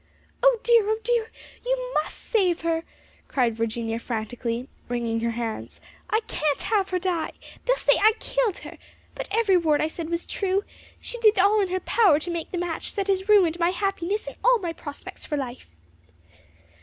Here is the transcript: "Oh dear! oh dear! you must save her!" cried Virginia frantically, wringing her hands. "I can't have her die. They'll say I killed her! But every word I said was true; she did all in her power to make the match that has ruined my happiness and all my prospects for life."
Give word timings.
"Oh 0.41 0.57
dear! 0.63 0.89
oh 0.89 0.97
dear! 1.03 1.29
you 1.63 1.93
must 1.93 2.17
save 2.17 2.61
her!" 2.61 2.81
cried 3.27 3.55
Virginia 3.55 3.99
frantically, 3.99 4.67
wringing 4.89 5.19
her 5.19 5.29
hands. 5.29 5.79
"I 6.09 6.21
can't 6.21 6.59
have 6.63 6.89
her 6.89 6.97
die. 6.97 7.33
They'll 7.65 7.75
say 7.75 7.99
I 7.99 8.13
killed 8.19 8.57
her! 8.65 8.79
But 9.13 9.27
every 9.29 9.57
word 9.57 9.79
I 9.79 9.87
said 9.87 10.09
was 10.09 10.25
true; 10.25 10.63
she 10.99 11.19
did 11.19 11.37
all 11.37 11.61
in 11.61 11.67
her 11.69 11.79
power 11.81 12.17
to 12.17 12.31
make 12.31 12.49
the 12.49 12.57
match 12.57 12.95
that 12.95 13.09
has 13.09 13.29
ruined 13.29 13.59
my 13.59 13.69
happiness 13.69 14.25
and 14.25 14.37
all 14.43 14.57
my 14.57 14.73
prospects 14.73 15.23
for 15.27 15.37
life." 15.37 15.69